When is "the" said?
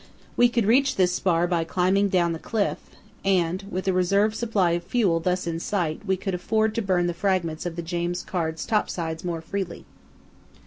2.33-2.39, 7.05-7.13, 7.75-7.83